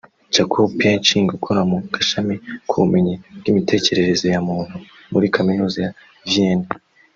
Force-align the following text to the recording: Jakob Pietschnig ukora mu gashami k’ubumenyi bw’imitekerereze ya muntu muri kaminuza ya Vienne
Jakob 0.35 0.67
Pietschnig 0.79 1.29
ukora 1.37 1.61
mu 1.69 1.77
gashami 1.93 2.35
k’ubumenyi 2.67 3.13
bw’imitekerereze 3.37 4.25
ya 4.33 4.41
muntu 4.49 4.75
muri 5.13 5.27
kaminuza 5.35 5.77
ya 5.85 5.91
Vienne 6.29 6.67